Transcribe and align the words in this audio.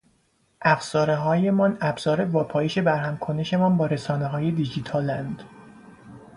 افزارههایمان 0.61 1.77
ابزار 1.81 2.25
واپایش 2.25 2.77
برهمکنشمان 2.77 3.77
با 3.77 3.85
رسانههای 3.85 4.51
دیجیتالند 4.51 5.43